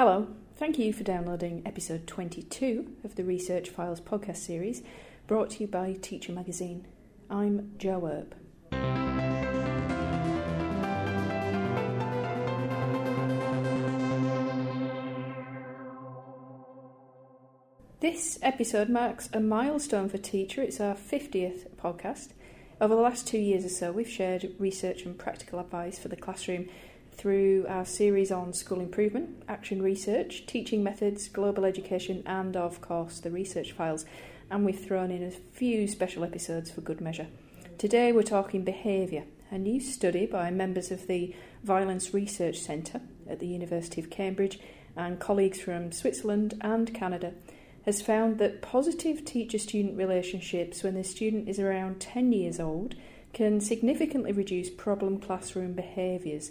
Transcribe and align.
Hello, 0.00 0.28
thank 0.56 0.78
you 0.78 0.94
for 0.94 1.04
downloading 1.04 1.60
episode 1.66 2.06
22 2.06 2.96
of 3.04 3.16
the 3.16 3.22
Research 3.22 3.68
Files 3.68 4.00
podcast 4.00 4.38
series 4.38 4.82
brought 5.26 5.50
to 5.50 5.60
you 5.60 5.66
by 5.66 5.92
Teacher 5.92 6.32
Magazine. 6.32 6.86
I'm 7.28 7.72
Jo 7.76 8.06
Earp. 8.06 8.34
This 18.00 18.38
episode 18.40 18.88
marks 18.88 19.28
a 19.34 19.40
milestone 19.40 20.08
for 20.08 20.16
Teacher. 20.16 20.62
It's 20.62 20.80
our 20.80 20.94
50th 20.94 21.76
podcast. 21.76 22.30
Over 22.80 22.94
the 22.94 23.02
last 23.02 23.28
two 23.28 23.36
years 23.38 23.66
or 23.66 23.68
so, 23.68 23.92
we've 23.92 24.08
shared 24.08 24.54
research 24.58 25.02
and 25.02 25.18
practical 25.18 25.60
advice 25.60 25.98
for 25.98 26.08
the 26.08 26.16
classroom 26.16 26.70
through 27.20 27.66
our 27.68 27.84
series 27.84 28.32
on 28.32 28.50
school 28.50 28.80
improvement, 28.80 29.42
action 29.46 29.82
research, 29.82 30.46
teaching 30.46 30.82
methods, 30.82 31.28
global 31.28 31.66
education, 31.66 32.22
and 32.24 32.56
of 32.56 32.80
course 32.80 33.20
the 33.20 33.30
research 33.30 33.72
files. 33.72 34.06
And 34.50 34.64
we've 34.64 34.82
thrown 34.82 35.10
in 35.10 35.22
a 35.22 35.30
few 35.30 35.86
special 35.86 36.24
episodes 36.24 36.70
for 36.70 36.80
good 36.80 37.02
measure. 37.02 37.26
Today 37.76 38.10
we're 38.10 38.22
talking 38.22 38.64
behaviour, 38.64 39.24
a 39.50 39.58
new 39.58 39.80
study 39.80 40.24
by 40.24 40.50
members 40.50 40.90
of 40.90 41.08
the 41.08 41.36
Violence 41.62 42.14
Research 42.14 42.56
Centre 42.56 43.02
at 43.28 43.38
the 43.38 43.48
University 43.48 44.00
of 44.00 44.08
Cambridge 44.08 44.58
and 44.96 45.20
colleagues 45.20 45.60
from 45.60 45.92
Switzerland 45.92 46.54
and 46.62 46.94
Canada 46.94 47.34
has 47.84 48.00
found 48.00 48.38
that 48.38 48.62
positive 48.62 49.26
teacher 49.26 49.58
student 49.58 49.98
relationships 49.98 50.82
when 50.82 50.94
the 50.94 51.04
student 51.04 51.50
is 51.50 51.58
around 51.58 52.00
10 52.00 52.32
years 52.32 52.58
old 52.58 52.94
can 53.34 53.60
significantly 53.60 54.32
reduce 54.32 54.70
problem 54.70 55.20
classroom 55.20 55.74
behaviours 55.74 56.50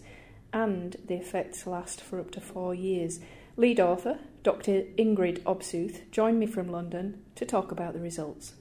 and 0.53 0.95
the 1.07 1.15
effects 1.15 1.67
last 1.67 2.01
for 2.01 2.19
up 2.19 2.31
to 2.31 2.41
four 2.41 2.73
years. 2.73 3.19
Lead 3.57 3.79
author, 3.79 4.19
Dr. 4.43 4.83
Ingrid 4.97 5.41
Obsuth, 5.45 6.09
joined 6.11 6.39
me 6.39 6.45
from 6.45 6.71
London 6.71 7.23
to 7.35 7.45
talk 7.45 7.71
about 7.71 7.93
the 7.93 7.99
results. 7.99 8.53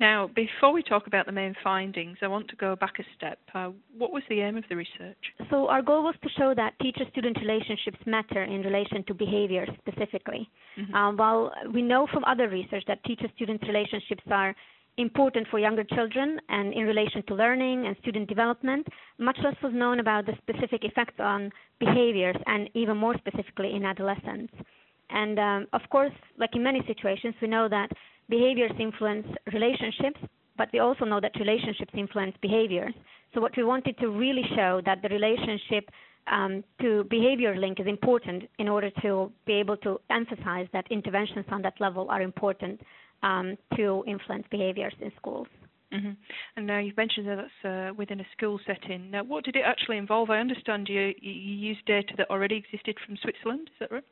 Now, 0.00 0.30
before 0.32 0.72
we 0.72 0.82
talk 0.84 1.08
about 1.08 1.26
the 1.26 1.32
main 1.32 1.56
findings, 1.62 2.18
I 2.22 2.28
want 2.28 2.48
to 2.48 2.56
go 2.56 2.76
back 2.76 3.00
a 3.00 3.02
step. 3.16 3.40
Uh, 3.52 3.70
what 3.96 4.12
was 4.12 4.22
the 4.28 4.40
aim 4.40 4.56
of 4.56 4.62
the 4.68 4.76
research? 4.76 5.18
So, 5.50 5.66
our 5.68 5.82
goal 5.82 6.04
was 6.04 6.14
to 6.22 6.28
show 6.38 6.54
that 6.54 6.78
teacher 6.80 7.04
student 7.10 7.36
relationships 7.40 7.98
matter 8.06 8.44
in 8.44 8.62
relation 8.62 9.02
to 9.08 9.14
behavior 9.14 9.66
specifically. 9.80 10.48
Mm-hmm. 10.78 10.94
Um, 10.94 11.16
while 11.16 11.50
we 11.74 11.82
know 11.82 12.06
from 12.12 12.22
other 12.24 12.48
research 12.48 12.84
that 12.86 13.02
teacher 13.04 13.26
student 13.34 13.60
relationships 13.66 14.22
are 14.30 14.54
important 14.98 15.46
for 15.50 15.58
younger 15.58 15.84
children 15.84 16.38
and 16.48 16.74
in 16.74 16.84
relation 16.84 17.22
to 17.28 17.34
learning 17.34 17.86
and 17.86 17.96
student 18.02 18.28
development, 18.28 18.86
much 19.18 19.38
less 19.42 19.54
was 19.62 19.72
known 19.72 20.00
about 20.00 20.26
the 20.26 20.32
specific 20.42 20.84
effects 20.84 21.18
on 21.18 21.50
behaviors 21.78 22.36
and 22.46 22.68
even 22.74 22.96
more 22.96 23.16
specifically 23.18 23.74
in 23.74 23.84
adolescence. 23.84 24.50
And 25.10 25.38
um, 25.38 25.66
of 25.72 25.82
course, 25.90 26.12
like 26.38 26.50
in 26.54 26.62
many 26.62 26.82
situations, 26.86 27.34
we 27.40 27.48
know 27.48 27.68
that 27.68 27.90
behaviors 28.28 28.72
influence 28.78 29.26
relationships, 29.52 30.20
but 30.56 30.68
we 30.72 30.80
also 30.80 31.04
know 31.04 31.20
that 31.20 31.32
relationships 31.38 31.92
influence 31.96 32.34
behaviors. 32.42 32.92
So 33.32 33.40
what 33.40 33.56
we 33.56 33.64
wanted 33.64 33.96
to 33.98 34.08
really 34.08 34.44
show 34.56 34.82
that 34.84 35.00
the 35.02 35.08
relationship 35.08 35.88
um, 36.30 36.64
to 36.80 37.04
behavior 37.04 37.56
link 37.56 37.80
is 37.80 37.86
important 37.86 38.44
in 38.58 38.68
order 38.68 38.90
to 39.02 39.32
be 39.46 39.54
able 39.54 39.76
to 39.78 40.00
emphasize 40.10 40.66
that 40.72 40.86
interventions 40.90 41.46
on 41.50 41.62
that 41.62 41.74
level 41.80 42.08
are 42.10 42.22
important 42.22 42.80
um, 43.22 43.56
to 43.76 44.04
influence 44.06 44.44
behaviors 44.50 44.94
in 45.00 45.12
schools. 45.16 45.48
Mm-hmm. 45.92 46.10
And 46.56 46.66
now 46.66 46.78
you've 46.78 46.96
mentioned 46.96 47.26
that 47.28 47.36
that's 47.36 47.64
uh, 47.64 47.94
within 47.94 48.20
a 48.20 48.26
school 48.36 48.60
setting. 48.66 49.10
Now, 49.10 49.24
what 49.24 49.44
did 49.44 49.56
it 49.56 49.62
actually 49.64 49.96
involve? 49.96 50.28
I 50.28 50.38
understand 50.38 50.86
you, 50.88 51.14
you 51.20 51.32
used 51.32 51.84
data 51.86 52.12
that 52.18 52.30
already 52.30 52.56
existed 52.56 52.96
from 53.06 53.16
Switzerland. 53.22 53.70
Is 53.72 53.76
that 53.80 53.92
right? 53.92 54.04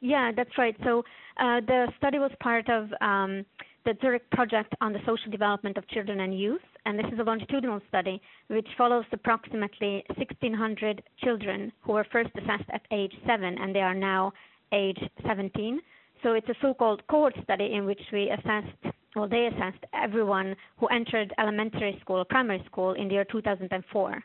Yeah, 0.00 0.32
that's 0.34 0.56
right. 0.56 0.76
So 0.84 1.00
uh, 1.38 1.60
the 1.66 1.88
study 1.98 2.18
was 2.18 2.30
part 2.40 2.68
of 2.68 2.88
um, 3.00 3.44
the 3.84 3.96
Zurich 4.00 4.28
project 4.30 4.74
on 4.80 4.92
the 4.92 4.98
social 5.06 5.30
development 5.30 5.76
of 5.78 5.88
children 5.88 6.20
and 6.20 6.38
youth, 6.38 6.60
and 6.84 6.98
this 6.98 7.06
is 7.12 7.18
a 7.18 7.22
longitudinal 7.22 7.80
study 7.88 8.20
which 8.48 8.66
follows 8.76 9.04
approximately 9.12 10.04
1,600 10.16 11.02
children 11.22 11.72
who 11.82 11.92
were 11.92 12.06
first 12.12 12.30
assessed 12.36 12.68
at 12.72 12.82
age 12.90 13.12
7 13.26 13.56
and 13.58 13.74
they 13.74 13.80
are 13.80 13.94
now 13.94 14.32
age 14.72 14.98
17. 15.26 15.80
So 16.22 16.32
it's 16.34 16.48
a 16.48 16.54
so-called 16.60 17.02
cohort 17.08 17.34
study 17.42 17.72
in 17.72 17.86
which 17.86 18.00
we 18.12 18.30
assessed, 18.30 18.94
well, 19.16 19.28
they 19.28 19.46
assessed 19.46 19.82
everyone 19.94 20.54
who 20.78 20.86
entered 20.88 21.32
elementary 21.38 21.98
school, 22.02 22.24
primary 22.24 22.62
school 22.66 22.92
in 22.92 23.08
the 23.08 23.14
year 23.14 23.24
2004. 23.24 24.22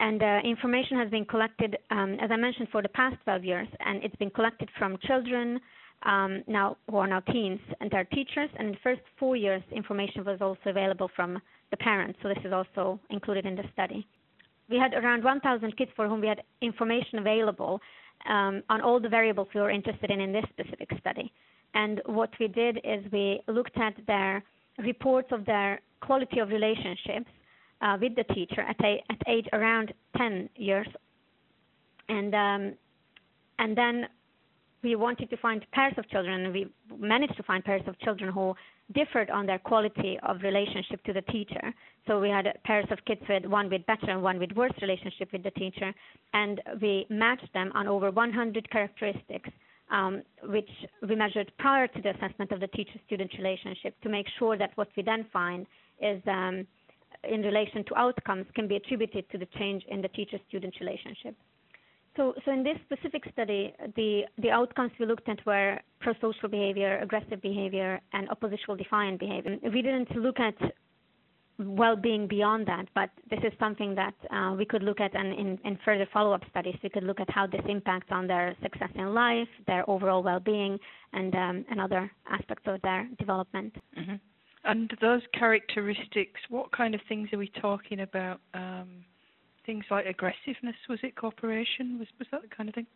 And 0.00 0.22
uh, 0.22 0.38
information 0.44 0.96
has 0.98 1.10
been 1.10 1.26
collected, 1.26 1.76
um, 1.90 2.16
as 2.20 2.30
I 2.32 2.36
mentioned, 2.36 2.68
for 2.72 2.82
the 2.82 2.88
past 2.88 3.16
12 3.24 3.44
years, 3.44 3.68
and 3.80 4.02
it's 4.02 4.16
been 4.16 4.30
collected 4.30 4.68
from 4.78 4.98
children 5.06 5.60
um, 6.02 6.42
now 6.46 6.76
who 6.88 6.96
are 6.96 7.06
now 7.06 7.20
teens 7.20 7.60
and 7.80 7.90
their 7.90 8.04
teachers. 8.04 8.48
And 8.58 8.68
in 8.68 8.72
the 8.72 8.78
first 8.82 9.02
four 9.18 9.36
years, 9.36 9.62
information 9.72 10.24
was 10.24 10.38
also 10.40 10.70
available 10.70 11.10
from 11.14 11.38
the 11.70 11.76
parents. 11.76 12.18
So 12.22 12.28
this 12.28 12.44
is 12.44 12.52
also 12.52 12.98
included 13.10 13.46
in 13.46 13.54
the 13.54 13.64
study. 13.72 14.06
We 14.68 14.78
had 14.78 14.94
around 14.94 15.24
1,000 15.24 15.76
kids 15.76 15.90
for 15.96 16.08
whom 16.08 16.20
we 16.20 16.28
had 16.28 16.42
information 16.62 17.18
available 17.18 17.80
um, 18.28 18.62
on 18.68 18.80
all 18.80 19.00
the 19.00 19.08
variables 19.08 19.48
we 19.54 19.60
were 19.60 19.70
interested 19.70 20.10
in 20.10 20.20
in 20.20 20.32
this 20.32 20.44
specific 20.50 20.90
study. 21.00 21.32
And 21.74 22.00
what 22.06 22.30
we 22.38 22.48
did 22.48 22.78
is 22.78 23.04
we 23.12 23.40
looked 23.48 23.76
at 23.78 23.94
their 24.06 24.42
reports 24.78 25.28
of 25.32 25.44
their 25.44 25.80
quality 26.00 26.40
of 26.40 26.48
relationships 26.48 27.30
uh, 27.80 27.96
with 28.00 28.14
the 28.16 28.24
teacher 28.34 28.60
at, 28.60 28.76
a, 28.84 29.02
at 29.10 29.18
age 29.28 29.46
around 29.52 29.92
10 30.16 30.48
years. 30.56 30.88
And, 32.08 32.34
um, 32.34 32.74
and 33.58 33.76
then 33.76 34.06
we 34.82 34.96
wanted 34.96 35.28
to 35.30 35.36
find 35.36 35.64
pairs 35.72 35.94
of 35.98 36.08
children, 36.08 36.44
and 36.44 36.52
we 36.52 36.66
managed 36.98 37.36
to 37.36 37.42
find 37.42 37.64
pairs 37.64 37.82
of 37.86 37.98
children 38.00 38.32
who 38.32 38.54
differed 38.92 39.30
on 39.30 39.46
their 39.46 39.58
quality 39.58 40.18
of 40.22 40.42
relationship 40.42 41.02
to 41.04 41.12
the 41.12 41.22
teacher. 41.22 41.72
So 42.06 42.20
we 42.20 42.28
had 42.28 42.46
pairs 42.64 42.86
of 42.90 42.98
kids 43.06 43.20
with 43.28 43.44
one 43.46 43.68
with 43.70 43.84
better 43.86 44.10
and 44.10 44.22
one 44.22 44.38
with 44.38 44.52
worse 44.52 44.72
relationship 44.80 45.32
with 45.32 45.42
the 45.42 45.50
teacher, 45.52 45.92
and 46.32 46.60
we 46.80 47.06
matched 47.10 47.52
them 47.52 47.70
on 47.74 47.86
over 47.86 48.10
100 48.10 48.70
characteristics, 48.70 49.50
um, 49.90 50.22
which 50.44 50.70
we 51.06 51.14
measured 51.14 51.52
prior 51.58 51.86
to 51.86 52.02
the 52.02 52.10
assessment 52.10 52.50
of 52.52 52.60
the 52.60 52.68
teacher-student 52.68 53.32
relationship 53.38 54.00
to 54.02 54.08
make 54.08 54.26
sure 54.38 54.56
that 54.56 54.70
what 54.76 54.88
we 54.96 55.02
then 55.02 55.26
find 55.32 55.66
is 56.00 56.22
um, 56.26 56.66
in 57.24 57.42
relation 57.42 57.84
to 57.84 57.98
outcomes 57.98 58.46
can 58.54 58.66
be 58.66 58.76
attributed 58.76 59.28
to 59.30 59.38
the 59.38 59.46
change 59.58 59.84
in 59.88 60.00
the 60.00 60.08
teacher-student 60.08 60.74
relationship. 60.80 61.36
So, 62.16 62.34
so 62.44 62.50
in 62.50 62.62
this 62.64 62.76
specific 62.84 63.22
study, 63.32 63.72
the, 63.96 64.22
the 64.38 64.50
outcomes 64.50 64.90
we 64.98 65.06
looked 65.06 65.28
at 65.28 65.44
were 65.46 65.78
prosocial 66.04 66.50
behavior, 66.50 66.98
aggressive 66.98 67.40
behavior, 67.40 68.00
and 68.12 68.28
oppositional 68.30 68.76
defiant 68.76 69.20
behavior. 69.20 69.58
We 69.62 69.82
didn't 69.82 70.10
look 70.16 70.40
at 70.40 70.54
well-being 71.58 72.26
beyond 72.26 72.66
that, 72.66 72.86
but 72.94 73.10
this 73.28 73.38
is 73.44 73.52
something 73.60 73.94
that 73.94 74.14
uh, 74.32 74.54
we 74.56 74.64
could 74.64 74.82
look 74.82 74.98
at 74.98 75.14
and 75.14 75.32
in, 75.32 75.58
in 75.64 75.78
further 75.84 76.08
follow-up 76.12 76.42
studies. 76.50 76.74
We 76.82 76.88
could 76.88 77.04
look 77.04 77.20
at 77.20 77.30
how 77.30 77.46
this 77.46 77.60
impacts 77.68 78.08
on 78.10 78.26
their 78.26 78.56
success 78.62 78.88
in 78.94 79.14
life, 79.14 79.48
their 79.66 79.88
overall 79.88 80.22
well-being, 80.22 80.78
and, 81.12 81.34
um, 81.34 81.64
and 81.70 81.80
other 81.80 82.10
aspects 82.28 82.64
of 82.66 82.80
their 82.82 83.08
development. 83.18 83.76
Mm-hmm. 83.98 84.14
And 84.64 84.90
those 85.00 85.22
characteristics, 85.38 86.40
what 86.48 86.72
kind 86.72 86.94
of 86.94 87.00
things 87.08 87.28
are 87.32 87.38
we 87.38 87.50
talking 87.60 88.00
about? 88.00 88.40
Um, 88.52 89.04
things 89.70 89.84
like 89.88 90.06
aggressiveness, 90.06 90.74
was 90.88 90.98
it 91.04 91.14
cooperation? 91.14 91.98
Was 92.00 92.08
was 92.18 92.28
that 92.32 92.42
the 92.42 92.48
kind 92.56 92.68
of 92.68 92.74
thing? 92.74 92.86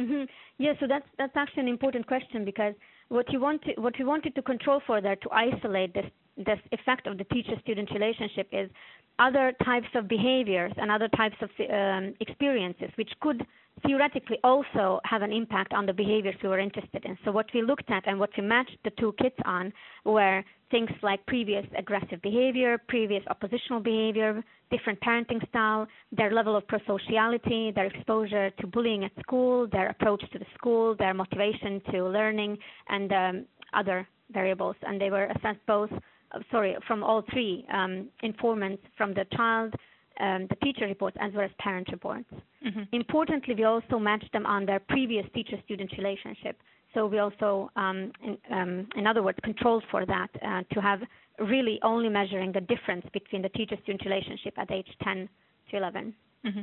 Mm-hmm. 0.00 0.24
Yeah, 0.58 0.72
so 0.80 0.86
that's 0.88 1.06
that's 1.16 1.36
actually 1.36 1.62
an 1.62 1.68
important 1.68 2.06
question 2.08 2.44
because 2.44 2.74
what 3.08 3.32
you 3.32 3.40
want 3.40 3.62
to, 3.62 3.72
what 3.80 3.94
we 3.96 4.04
wanted 4.04 4.34
to 4.34 4.42
control 4.42 4.80
for 4.84 5.00
there 5.00 5.14
to 5.16 5.28
isolate 5.30 5.94
this 5.94 6.10
this 6.36 6.58
effect 6.72 7.06
of 7.06 7.16
the 7.18 7.24
teacher-student 7.34 7.88
relationship 7.92 8.48
is 8.50 8.68
other 9.18 9.52
types 9.64 9.86
of 9.94 10.08
behaviors 10.08 10.72
and 10.76 10.90
other 10.90 11.08
types 11.08 11.36
of 11.40 11.50
um, 11.70 12.14
experiences 12.20 12.90
which 12.96 13.10
could 13.20 13.46
theoretically 13.86 14.38
also 14.44 15.00
have 15.04 15.22
an 15.22 15.32
impact 15.32 15.72
on 15.72 15.84
the 15.86 15.92
behaviors 15.92 16.34
we 16.42 16.48
were 16.48 16.58
interested 16.58 17.04
in. 17.04 17.18
So 17.24 17.32
what 17.32 17.46
we 17.52 17.62
looked 17.62 17.90
at 17.90 18.06
and 18.06 18.18
what 18.18 18.30
we 18.36 18.42
matched 18.42 18.78
the 18.84 18.90
two 18.98 19.14
kids 19.20 19.34
on 19.44 19.72
were 20.04 20.42
things 20.70 20.90
like 21.02 21.24
previous 21.26 21.66
aggressive 21.76 22.20
behavior, 22.22 22.78
previous 22.88 23.22
oppositional 23.28 23.80
behavior, 23.80 24.42
different 24.70 25.00
parenting 25.00 25.46
style, 25.48 25.86
their 26.12 26.32
level 26.32 26.56
of 26.56 26.64
prosociality, 26.66 27.74
their 27.74 27.86
exposure 27.86 28.50
to 28.60 28.66
bullying 28.66 29.04
at 29.04 29.12
school, 29.20 29.68
their 29.70 29.88
approach 29.88 30.22
to 30.32 30.38
the 30.38 30.46
school, 30.54 30.94
their 30.96 31.14
motivation 31.14 31.80
to 31.90 32.08
learning, 32.08 32.56
and 32.88 33.12
um, 33.12 33.44
other 33.72 34.06
variables. 34.32 34.76
And 34.82 35.00
they 35.00 35.10
were 35.10 35.26
assessed 35.26 35.64
both, 35.66 35.90
sorry, 36.50 36.76
from 36.86 37.02
all 37.02 37.22
three 37.32 37.66
um, 37.72 38.08
informants 38.22 38.82
from 38.96 39.14
the 39.14 39.24
child, 39.36 39.74
um, 40.20 40.46
the 40.48 40.56
teacher 40.56 40.86
reports 40.86 41.16
as 41.20 41.32
well 41.34 41.44
as 41.44 41.50
parent 41.58 41.88
reports. 41.90 42.28
Mm-hmm. 42.64 42.82
Importantly, 42.92 43.54
we 43.54 43.64
also 43.64 43.98
matched 43.98 44.32
them 44.32 44.46
on 44.46 44.64
their 44.64 44.80
previous 44.80 45.26
teacher-student 45.34 45.92
relationship. 45.98 46.56
So 46.94 47.06
we 47.06 47.18
also, 47.18 47.70
um, 47.76 48.12
in, 48.22 48.38
um, 48.52 48.88
in, 48.96 49.06
other 49.06 49.22
words, 49.22 49.38
controlled 49.42 49.82
for 49.90 50.06
that 50.06 50.28
uh, 50.46 50.62
to 50.72 50.80
have 50.80 51.00
really 51.40 51.80
only 51.82 52.08
measuring 52.08 52.52
the 52.52 52.60
difference 52.60 53.04
between 53.12 53.42
the 53.42 53.48
teacher-student 53.50 54.04
relationship 54.04 54.54
at 54.56 54.70
age 54.70 54.86
10 55.02 55.28
to 55.70 55.76
11. 55.76 56.14
Mm-hmm. 56.44 56.60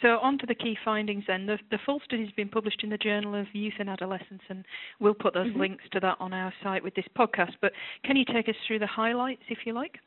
So, 0.00 0.18
on 0.22 0.38
to 0.38 0.46
the 0.46 0.54
key 0.54 0.76
findings 0.84 1.24
then. 1.26 1.46
The, 1.46 1.58
the, 1.70 1.78
full 1.84 2.00
study 2.04 2.24
has 2.24 2.32
been 2.32 2.48
published 2.48 2.84
in 2.84 2.90
the 2.90 2.98
Journal 2.98 3.34
of 3.34 3.46
Youth 3.52 3.74
and 3.80 3.90
Adolescence, 3.90 4.42
and 4.48 4.64
we'll 5.00 5.14
put 5.14 5.34
those 5.34 5.48
mm-hmm. 5.48 5.60
links 5.60 5.84
to 5.92 6.00
that 6.00 6.16
on 6.20 6.32
our 6.32 6.52
site 6.62 6.84
with 6.84 6.94
this 6.94 7.06
podcast. 7.18 7.52
But 7.60 7.72
can 8.04 8.16
you 8.16 8.24
take 8.24 8.48
us 8.48 8.54
through 8.66 8.78
the 8.78 8.86
highlights, 8.86 9.42
if 9.48 9.58
you 9.64 9.72
like? 9.72 9.98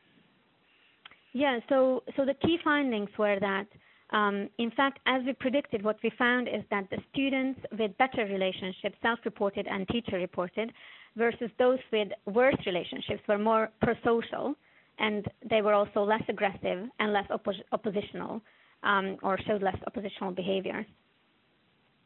Yeah, 1.33 1.59
so, 1.67 2.03
so 2.15 2.25
the 2.25 2.35
key 2.35 2.57
findings 2.63 3.09
were 3.19 3.37
that, 3.39 3.67
um, 4.11 4.49
in 4.59 4.71
fact, 4.71 4.99
as 5.05 5.21
we 5.25 5.33
predicted, 5.33 5.83
what 5.83 5.97
we 6.01 6.11
found 6.17 6.47
is 6.47 6.63
that 6.71 6.89
the 6.89 6.97
students 7.11 7.59
with 7.77 7.97
better 7.97 8.25
relationships, 8.25 8.95
self 9.01 9.19
reported 9.25 9.67
and 9.67 9.85
teacher 9.89 10.17
reported, 10.17 10.71
versus 11.17 11.51
those 11.59 11.79
with 11.91 12.07
worse 12.25 12.55
relationships, 12.65 13.21
were 13.27 13.37
more 13.37 13.69
prosocial 13.83 14.55
and 14.99 15.25
they 15.49 15.61
were 15.61 15.73
also 15.73 16.03
less 16.03 16.23
aggressive 16.29 16.87
and 16.99 17.13
less 17.13 17.27
oppo- 17.29 17.63
oppositional 17.71 18.41
um, 18.87 19.17
or 19.21 19.37
showed 19.45 19.61
less 19.61 19.77
oppositional 19.85 20.31
behavior. 20.31 20.85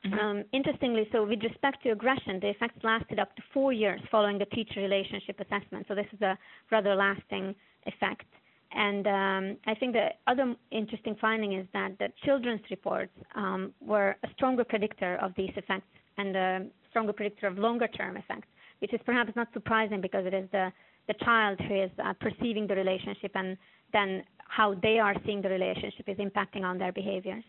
Mm-hmm. 0.06 0.20
Um, 0.20 0.44
interestingly, 0.52 1.08
so 1.12 1.24
with 1.24 1.44
respect 1.44 1.84
to 1.84 1.92
aggression, 1.92 2.40
the 2.42 2.50
effects 2.50 2.84
lasted 2.84 3.20
up 3.20 3.36
to 3.36 3.44
four 3.54 3.72
years 3.72 4.02
following 4.10 4.40
the 4.40 4.46
teacher 4.46 4.82
relationship 4.82 5.40
assessment. 5.40 5.86
So 5.88 5.94
this 5.94 6.08
is 6.12 6.22
a 6.22 6.38
rather 6.72 6.96
lasting 6.96 7.54
effect. 7.86 8.26
And 8.74 9.06
um, 9.06 9.58
I 9.68 9.76
think 9.76 9.94
the 9.94 10.08
other 10.28 10.56
interesting 10.72 11.16
finding 11.22 11.54
is 11.54 11.68
that 11.74 11.92
the 12.00 12.08
children's 12.26 12.62
reports 12.72 13.12
um, 13.36 13.74
were 13.80 14.16
a 14.24 14.28
stronger 14.36 14.64
predictor 14.64 15.18
of 15.18 15.34
these 15.38 15.52
effects 15.56 15.94
and 16.18 16.36
a 16.36 16.66
stronger 16.90 17.14
predictor 17.14 17.48
of 17.48 17.60
longer 17.60 17.88
term 17.88 18.18
effects, 18.18 18.48
which 18.80 18.94
is 18.94 19.02
perhaps 19.06 19.32
not 19.36 19.50
surprising 19.54 20.02
because 20.02 20.26
it 20.26 20.34
is 20.34 20.48
the, 20.52 20.72
the 21.08 21.14
child 21.26 21.60
who 21.68 21.76
is 21.84 21.92
uh, 22.04 22.14
perceiving 22.20 22.66
the 22.66 22.76
relationship 22.76 23.32
and 23.36 23.58
then 23.94 24.24
how 24.52 24.76
they 24.82 25.00
are 25.00 25.16
seeing 25.26 25.42
the 25.42 25.50
relationship 25.50 26.10
is 26.10 26.18
impacting 26.18 26.64
on 26.64 26.78
their 26.78 26.92
behaviors. 26.92 27.44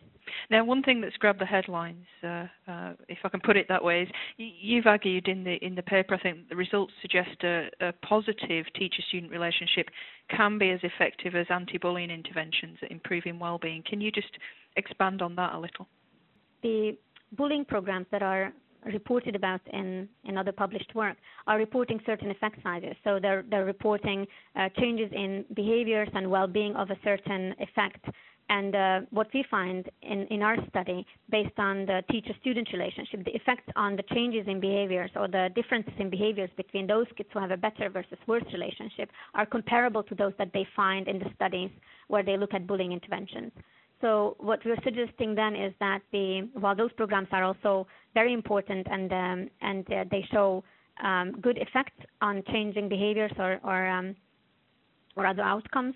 Now, 0.50 0.64
one 0.64 0.82
thing 0.84 1.00
that's 1.00 1.16
grabbed 1.16 1.40
the 1.40 1.46
headlines, 1.46 2.06
uh, 2.22 2.46
uh, 2.68 2.92
if 3.08 3.18
I 3.24 3.28
can 3.28 3.40
put 3.40 3.56
it 3.56 3.66
that 3.68 3.82
way, 3.82 4.02
is 4.02 4.08
you've 4.36 4.86
argued 4.86 5.26
in 5.26 5.42
the 5.42 5.54
in 5.66 5.74
the 5.74 5.82
paper. 5.82 6.14
I 6.14 6.20
think 6.20 6.48
the 6.48 6.54
results 6.54 6.92
suggest 7.02 7.42
a, 7.42 7.68
a 7.80 7.92
positive 8.06 8.66
teacher-student 8.78 9.32
relationship 9.32 9.88
can 10.28 10.58
be 10.58 10.70
as 10.70 10.78
effective 10.84 11.34
as 11.34 11.46
anti-bullying 11.50 12.10
interventions 12.10 12.78
at 12.82 12.92
improving 12.92 13.40
well-being. 13.40 13.82
Can 13.82 14.00
you 14.00 14.12
just 14.12 14.38
expand 14.76 15.22
on 15.22 15.34
that 15.34 15.54
a 15.54 15.58
little? 15.58 15.88
The 16.62 16.96
bullying 17.36 17.64
programs 17.64 18.06
that 18.12 18.22
are 18.22 18.52
reported 18.86 19.36
about 19.36 19.60
in, 19.72 20.08
in 20.24 20.36
other 20.36 20.52
published 20.52 20.94
work 20.94 21.16
are 21.46 21.58
reporting 21.58 22.00
certain 22.04 22.30
effect 22.30 22.58
sizes. 22.62 22.94
So 23.04 23.18
they're, 23.20 23.44
they're 23.48 23.64
reporting 23.64 24.26
uh, 24.56 24.68
changes 24.78 25.10
in 25.12 25.44
behaviors 25.54 26.08
and 26.14 26.30
well-being 26.30 26.74
of 26.76 26.90
a 26.90 26.96
certain 27.04 27.54
effect. 27.58 28.04
And 28.48 28.74
uh, 28.74 29.00
what 29.10 29.28
we 29.32 29.44
find 29.50 29.88
in, 30.02 30.26
in 30.26 30.42
our 30.42 30.56
study, 30.68 31.06
based 31.30 31.58
on 31.58 31.86
the 31.86 32.02
teacher-student 32.10 32.68
relationship, 32.72 33.24
the 33.24 33.34
effects 33.34 33.68
on 33.76 33.96
the 33.96 34.02
changes 34.14 34.46
in 34.46 34.60
behaviors 34.60 35.10
or 35.16 35.28
the 35.28 35.48
differences 35.54 35.94
in 35.98 36.10
behaviors 36.10 36.50
between 36.56 36.86
those 36.86 37.06
kids 37.16 37.30
who 37.32 37.38
have 37.38 37.50
a 37.50 37.56
better 37.56 37.88
versus 37.88 38.18
worse 38.26 38.44
relationship 38.52 39.08
are 39.34 39.46
comparable 39.46 40.02
to 40.02 40.14
those 40.14 40.32
that 40.38 40.50
they 40.52 40.66
find 40.76 41.08
in 41.08 41.18
the 41.18 41.30
studies 41.34 41.70
where 42.08 42.22
they 42.22 42.36
look 42.36 42.52
at 42.52 42.66
bullying 42.66 42.92
interventions. 42.92 43.52
So 44.02 44.36
what 44.40 44.58
we're 44.64 44.82
suggesting 44.84 45.34
then 45.34 45.54
is 45.54 45.72
that 45.78 46.00
the 46.10 46.48
while 46.54 46.76
those 46.76 46.92
programs 46.92 47.28
are 47.30 47.44
also 47.44 47.86
very 48.14 48.32
important 48.34 48.86
and 48.90 49.10
um, 49.12 49.50
and 49.62 49.90
uh, 49.90 50.04
they 50.10 50.26
show 50.32 50.64
um, 51.02 51.40
good 51.40 51.56
effects 51.56 51.98
on 52.20 52.42
changing 52.52 52.88
behaviors 52.88 53.32
or 53.38 53.60
or, 53.64 53.88
um, 53.88 54.16
or 55.16 55.26
other 55.26 55.42
outcomes, 55.42 55.94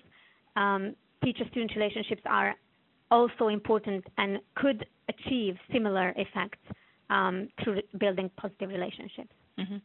um, 0.55 0.95
teacher-student 1.23 1.71
relationships 1.75 2.21
are 2.25 2.55
also 3.11 3.49
important 3.49 4.05
and 4.17 4.39
could 4.55 4.85
achieve 5.09 5.55
similar 5.71 6.13
effects 6.15 6.59
um, 7.09 7.49
through 7.63 7.81
building 7.99 8.29
positive 8.37 8.69
relationships. 8.69 9.33
Mm-hmm. 9.59 9.77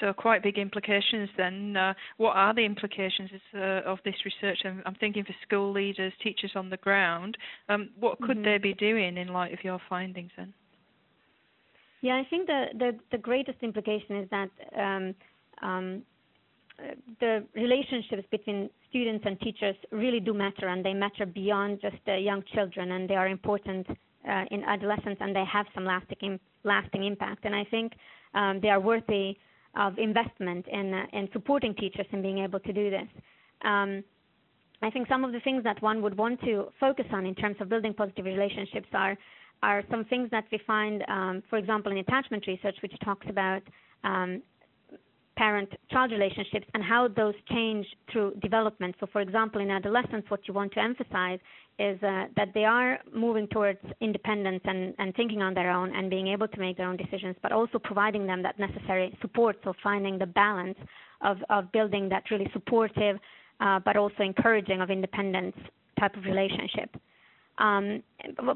So 0.00 0.12
quite 0.12 0.42
big 0.42 0.58
implications 0.58 1.28
then. 1.36 1.76
Uh, 1.76 1.94
what 2.18 2.36
are 2.36 2.54
the 2.54 2.64
implications 2.64 3.30
uh, 3.54 3.82
of 3.84 3.98
this 4.04 4.14
research? 4.24 4.58
I'm, 4.64 4.82
I'm, 4.86 4.94
thinking 4.94 5.24
for 5.24 5.34
school 5.42 5.72
leaders, 5.72 6.12
teachers 6.22 6.52
on 6.54 6.70
the 6.70 6.76
ground. 6.76 7.36
Um, 7.68 7.90
what 7.98 8.20
could 8.20 8.36
mm-hmm. 8.36 8.44
they 8.44 8.58
be 8.58 8.74
doing 8.74 9.16
in 9.16 9.28
light 9.28 9.52
of 9.52 9.64
your 9.64 9.80
findings 9.88 10.30
then? 10.36 10.54
Yeah, 12.00 12.14
I 12.14 12.24
think 12.30 12.46
the 12.46 12.66
the, 12.78 12.98
the 13.10 13.18
greatest 13.18 13.58
implication 13.62 14.16
is 14.18 14.30
that 14.30 14.50
um, 14.76 15.14
um, 15.62 16.02
the 17.20 17.44
relationships 17.54 18.24
between 18.30 18.70
students 18.88 19.24
and 19.26 19.38
teachers 19.40 19.74
really 19.90 20.20
do 20.20 20.32
matter, 20.32 20.68
and 20.68 20.84
they 20.84 20.94
matter 20.94 21.26
beyond 21.26 21.80
just 21.80 21.96
the 22.06 22.18
young 22.18 22.42
children, 22.54 22.92
and 22.92 23.08
they 23.08 23.16
are 23.16 23.28
important 23.28 23.86
uh, 24.28 24.44
in 24.50 24.62
adolescence, 24.62 25.16
and 25.20 25.34
they 25.34 25.44
have 25.44 25.66
some 25.74 25.84
lasting 25.84 26.38
lasting 26.64 27.04
impact. 27.04 27.44
And 27.44 27.54
I 27.54 27.64
think 27.64 27.94
um, 28.34 28.60
they 28.60 28.68
are 28.68 28.80
worthy 28.80 29.36
of 29.76 29.98
investment 29.98 30.66
in, 30.68 30.94
uh, 30.94 31.06
in 31.12 31.28
supporting 31.32 31.74
teachers 31.74 32.06
in 32.12 32.22
being 32.22 32.38
able 32.38 32.60
to 32.60 32.72
do 32.72 32.90
this. 32.90 33.08
Um, 33.62 34.04
I 34.80 34.90
think 34.90 35.08
some 35.08 35.24
of 35.24 35.32
the 35.32 35.40
things 35.40 35.64
that 35.64 35.82
one 35.82 36.02
would 36.02 36.16
want 36.16 36.40
to 36.42 36.68
focus 36.78 37.06
on 37.12 37.26
in 37.26 37.34
terms 37.34 37.56
of 37.60 37.68
building 37.68 37.94
positive 37.94 38.24
relationships 38.24 38.88
are 38.92 39.16
are 39.60 39.82
some 39.90 40.04
things 40.04 40.30
that 40.30 40.44
we 40.52 40.60
find, 40.66 41.04
um, 41.08 41.42
for 41.50 41.58
example, 41.58 41.90
in 41.90 41.98
attachment 41.98 42.46
research, 42.46 42.76
which 42.80 42.92
talks 43.04 43.26
about 43.28 43.60
um, 44.04 44.40
parent-child 45.36 46.12
relationships 46.12 46.66
and 46.74 46.82
how 46.82 47.08
those 47.08 47.34
change 47.50 47.84
through 48.12 48.34
development. 48.40 48.94
So, 49.00 49.06
for 49.12 49.20
example, 49.20 49.60
in 49.60 49.70
adolescence, 49.70 50.24
what 50.28 50.46
you 50.46 50.54
want 50.54 50.72
to 50.74 50.80
emphasize 50.80 51.40
is 51.78 52.02
uh, 52.02 52.24
that 52.36 52.48
they 52.54 52.64
are 52.64 52.98
moving 53.14 53.46
towards 53.48 53.78
independence 54.00 54.60
and, 54.64 54.94
and 54.98 55.14
thinking 55.14 55.42
on 55.42 55.54
their 55.54 55.70
own 55.70 55.94
and 55.94 56.10
being 56.10 56.28
able 56.28 56.48
to 56.48 56.58
make 56.58 56.76
their 56.76 56.88
own 56.88 56.96
decisions, 56.96 57.36
but 57.42 57.52
also 57.52 57.78
providing 57.78 58.26
them 58.26 58.42
that 58.42 58.58
necessary 58.58 59.16
support. 59.20 59.56
So 59.64 59.72
finding 59.82 60.18
the 60.18 60.26
balance 60.26 60.78
of, 61.20 61.38
of 61.50 61.70
building 61.72 62.08
that 62.08 62.24
really 62.30 62.50
supportive, 62.52 63.16
uh, 63.60 63.78
but 63.84 63.96
also 63.96 64.22
encouraging 64.22 64.80
of 64.80 64.90
independence 64.90 65.56
type 66.00 66.16
of 66.16 66.24
relationship. 66.24 66.90
Um, 67.58 68.04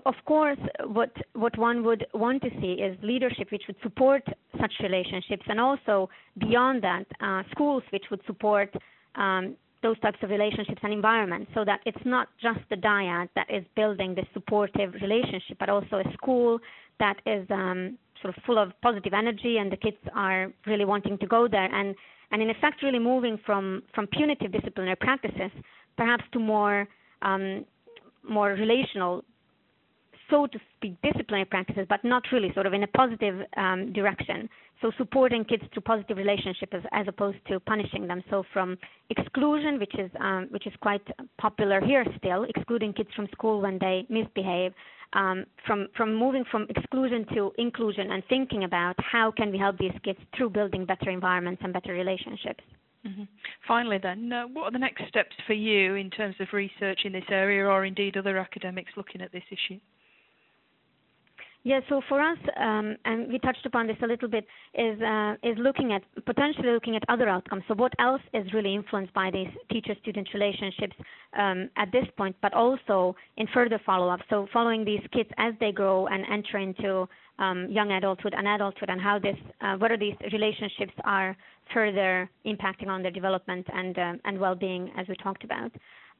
of 0.06 0.14
course, 0.26 0.58
what 0.86 1.10
what 1.32 1.58
one 1.58 1.82
would 1.82 2.06
want 2.14 2.40
to 2.42 2.50
see 2.60 2.74
is 2.74 2.96
leadership 3.02 3.50
which 3.50 3.64
would 3.66 3.76
support 3.82 4.22
such 4.60 4.72
relationships, 4.80 5.42
and 5.48 5.60
also 5.60 6.08
beyond 6.38 6.84
that, 6.84 7.06
uh, 7.20 7.42
schools 7.50 7.82
which 7.90 8.04
would 8.12 8.20
support 8.26 8.72
um, 9.16 9.56
those 9.82 9.98
types 10.00 10.18
of 10.22 10.30
relationships 10.30 10.80
and 10.82 10.92
environments 10.92 11.50
so 11.54 11.64
that 11.64 11.80
it's 11.86 12.04
not 12.04 12.28
just 12.40 12.60
the 12.70 12.76
dyad 12.76 13.28
that 13.34 13.46
is 13.50 13.64
building 13.74 14.14
this 14.14 14.26
supportive 14.32 14.94
relationship, 14.94 15.56
but 15.58 15.68
also 15.68 15.96
a 15.96 16.12
school 16.12 16.58
that 16.98 17.16
is 17.26 17.46
um, 17.50 17.98
sort 18.20 18.36
of 18.36 18.42
full 18.44 18.58
of 18.58 18.72
positive 18.82 19.12
energy 19.12 19.58
and 19.58 19.72
the 19.72 19.76
kids 19.76 19.96
are 20.14 20.52
really 20.66 20.84
wanting 20.84 21.18
to 21.18 21.26
go 21.26 21.48
there 21.48 21.74
and, 21.74 21.94
and 22.30 22.40
in 22.40 22.50
effect 22.50 22.82
really 22.82 22.98
moving 22.98 23.38
from, 23.44 23.82
from 23.94 24.06
punitive 24.06 24.52
disciplinary 24.52 24.96
practices 24.96 25.50
perhaps 25.96 26.24
to 26.32 26.38
more 26.38 26.88
um, 27.22 27.64
more 28.28 28.50
relational 28.50 29.24
so 30.32 30.46
to 30.46 30.58
speak, 30.76 30.94
disciplinary 31.02 31.44
practices, 31.44 31.86
but 31.90 32.02
not 32.02 32.22
really, 32.32 32.50
sort 32.54 32.64
of 32.64 32.72
in 32.72 32.82
a 32.82 32.86
positive 32.86 33.40
um, 33.58 33.92
direction. 33.92 34.48
So 34.80 34.90
supporting 34.96 35.44
kids 35.44 35.62
through 35.72 35.82
positive 35.82 36.16
relationships 36.16 36.72
as, 36.72 36.82
as, 36.92 37.06
opposed 37.06 37.36
to 37.48 37.60
punishing 37.60 38.06
them. 38.08 38.24
So 38.30 38.42
from 38.52 38.78
exclusion, 39.10 39.78
which 39.78 39.94
is 39.98 40.10
um, 40.18 40.48
which 40.50 40.66
is 40.66 40.72
quite 40.80 41.06
popular 41.38 41.80
here 41.82 42.04
still, 42.16 42.44
excluding 42.44 42.94
kids 42.94 43.10
from 43.14 43.28
school 43.32 43.60
when 43.60 43.78
they 43.78 44.06
misbehave. 44.08 44.72
Um, 45.12 45.44
from 45.66 45.88
from 45.94 46.14
moving 46.14 46.44
from 46.50 46.66
exclusion 46.70 47.26
to 47.34 47.52
inclusion 47.58 48.10
and 48.12 48.22
thinking 48.30 48.64
about 48.64 48.96
how 48.98 49.30
can 49.30 49.52
we 49.52 49.58
help 49.58 49.76
these 49.76 49.98
kids 50.02 50.18
through 50.34 50.50
building 50.50 50.86
better 50.86 51.10
environments 51.10 51.60
and 51.62 51.74
better 51.74 51.92
relationships. 51.92 52.64
Mm-hmm. 53.06 53.24
Finally, 53.68 53.98
then, 54.02 54.32
uh, 54.32 54.44
what 54.46 54.64
are 54.64 54.70
the 54.70 54.78
next 54.78 55.06
steps 55.08 55.36
for 55.46 55.52
you 55.52 55.96
in 55.96 56.08
terms 56.08 56.36
of 56.40 56.46
research 56.54 57.00
in 57.04 57.12
this 57.12 57.28
area, 57.28 57.66
or 57.66 57.84
indeed 57.84 58.16
other 58.16 58.38
academics 58.38 58.92
looking 58.96 59.20
at 59.20 59.32
this 59.32 59.44
issue? 59.50 59.78
Yeah, 61.64 61.78
so 61.88 62.02
for 62.08 62.20
us, 62.20 62.38
um, 62.56 62.96
and 63.04 63.28
we 63.28 63.38
touched 63.38 63.64
upon 63.64 63.86
this 63.86 63.96
a 64.02 64.06
little 64.06 64.28
bit, 64.28 64.44
is 64.74 65.00
uh, 65.00 65.34
is 65.44 65.56
looking 65.58 65.92
at 65.92 66.02
potentially 66.24 66.70
looking 66.70 66.96
at 66.96 67.04
other 67.08 67.28
outcomes. 67.28 67.62
So 67.68 67.74
what 67.74 67.92
else 68.00 68.20
is 68.34 68.52
really 68.52 68.74
influenced 68.74 69.14
by 69.14 69.30
these 69.30 69.46
teacher-student 69.70 70.28
relationships 70.34 70.96
um, 71.38 71.70
at 71.76 71.92
this 71.92 72.06
point, 72.16 72.34
but 72.42 72.52
also 72.52 73.14
in 73.36 73.46
further 73.54 73.80
follow-up. 73.86 74.20
So 74.28 74.48
following 74.52 74.84
these 74.84 75.04
kids 75.12 75.30
as 75.38 75.54
they 75.60 75.70
grow 75.70 76.08
and 76.08 76.24
enter 76.28 76.58
into 76.58 77.08
um, 77.38 77.68
young 77.70 77.92
adulthood 77.92 78.34
and 78.36 78.48
adulthood, 78.48 78.90
and 78.90 79.00
how 79.00 79.20
this, 79.20 79.36
uh, 79.60 79.76
whether 79.76 79.96
these 79.96 80.16
relationships 80.32 80.94
are 81.04 81.36
further 81.72 82.30
impacting 82.46 82.88
on 82.88 83.02
their 83.02 83.10
development 83.10 83.66
and 83.72 83.98
um, 83.98 84.20
and 84.24 84.38
well-being, 84.38 84.90
as 84.96 85.06
we 85.08 85.16
talked 85.16 85.44
about. 85.44 85.72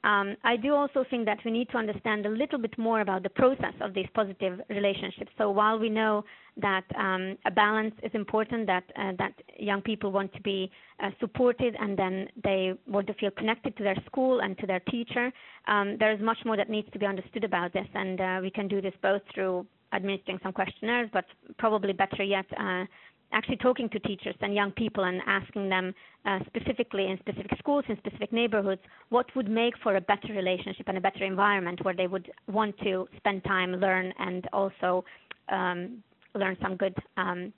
Um, 0.05 0.37
I 0.43 0.57
do 0.57 0.75
also 0.75 1.05
think 1.09 1.27
that 1.27 1.39
we 1.45 1.53
need 1.53 1.69
to 1.71 1.77
understand 1.77 2.27
a 2.27 2.29
little 2.29 2.59
bit 2.59 2.77
more 2.77 3.03
about 3.03 3.23
the 3.23 3.31
process 3.31 3.75
of 3.81 3.95
these 3.95 4.09
positive 4.15 4.61
relationships. 4.69 5.31
So 5.39 5.51
while 5.51 5.79
we 5.79 5.89
know 5.89 6.25
that 6.57 6.85
um, 6.99 7.39
a 7.47 7.53
balance 7.53 7.95
is 8.03 8.11
important, 8.13 8.67
that 8.67 8.83
uh, 8.97 9.13
that 9.19 9.35
young 9.57 9.81
people 9.81 10.11
want 10.11 10.33
to 10.35 10.41
be 10.43 10.71
uh, 11.01 11.11
supported 11.21 11.77
and 11.79 11.97
then 11.97 12.29
they 12.43 12.73
want 12.89 13.07
to 13.07 13.15
feel 13.15 13.31
connected 13.31 13.77
to 13.77 13.85
their 13.85 13.97
school 14.07 14.41
and 14.41 14.59
to 14.59 14.67
their 14.67 14.81
teacher, 14.81 15.33
um, 15.69 15.97
there 16.01 16.13
is 16.13 16.21
much 16.21 16.39
more 16.45 16.57
that 16.57 16.69
needs 16.69 16.91
to 16.93 16.99
be 16.99 17.07
understood 17.07 17.45
about 17.45 17.73
this, 17.73 17.87
and 17.95 18.21
uh, 18.21 18.39
we 18.43 18.51
can 18.51 18.67
do 18.67 18.81
this 18.81 18.95
both 19.03 19.23
through 19.33 19.65
administering 19.93 20.41
some 20.43 20.53
questionnaires, 20.53 21.09
but 21.13 21.27
probably 21.59 21.93
better 21.93 22.25
yet, 22.25 22.47
uh, 22.59 22.85
actually 23.33 23.57
talking 23.57 23.89
to 23.91 23.99
teachers 24.01 24.35
and 24.41 24.55
young 24.55 24.71
people 24.73 25.05
and 25.05 25.21
asking 25.27 25.69
them 25.69 25.95
uh, 26.25 26.39
specifically 26.47 27.07
in 27.07 27.19
specific 27.19 27.51
schools, 27.59 27.85
in 27.89 27.97
specific 27.99 28.33
neighborhoods, 28.33 28.81
what 29.09 29.27
would 29.35 29.49
make 29.49 29.75
for 29.83 29.97
a 29.97 30.01
better 30.01 30.33
relationship 30.33 30.87
and 30.89 30.99
a 30.99 31.01
better 31.01 31.25
environment 31.25 31.85
where 31.85 31.95
they 31.95 32.07
would 32.07 32.31
want 32.49 32.79
to 32.79 33.09
spend 33.17 33.43
time, 33.45 33.73
learn, 33.73 34.13
and 34.19 34.47
also 34.53 35.05
um, 35.49 36.03
learn 36.35 36.57
some 36.63 36.77
good 36.77 36.95
um, 37.17 37.53